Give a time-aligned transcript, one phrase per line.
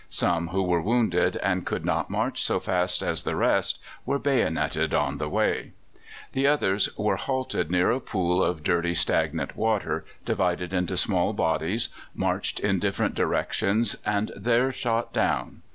[0.09, 4.95] Some who were wounded and could not march so fast as the rest were bayonetted
[4.95, 5.73] on the way.
[6.33, 11.89] The others were halted near a pool of dirty, stagnant water, divided into small bodies,
[12.15, 15.61] marched in different directions, and there shot down.